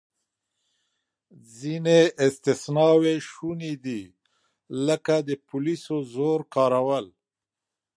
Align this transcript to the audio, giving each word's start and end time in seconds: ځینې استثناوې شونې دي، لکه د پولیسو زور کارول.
ځینې 1.57 1.99
استثناوې 2.27 3.15
شونې 3.29 3.73
دي، 3.83 4.01
لکه 4.87 5.15
د 5.27 5.29
پولیسو 5.47 5.95
زور 6.13 6.39
کارول. 6.55 7.05